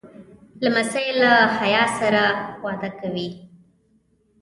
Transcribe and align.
لمسی 0.63 1.07
له 1.21 1.31
حیا 1.57 1.83
سره 1.99 2.23
وده 2.63 2.89
کوي. 2.99 3.29